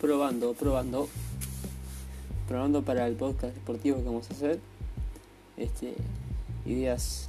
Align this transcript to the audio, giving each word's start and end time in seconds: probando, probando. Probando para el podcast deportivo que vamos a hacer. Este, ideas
probando, 0.00 0.54
probando. 0.54 1.08
Probando 2.46 2.82
para 2.82 3.06
el 3.06 3.14
podcast 3.14 3.54
deportivo 3.54 3.98
que 3.98 4.04
vamos 4.04 4.30
a 4.30 4.34
hacer. 4.34 4.60
Este, 5.56 5.94
ideas 6.64 7.28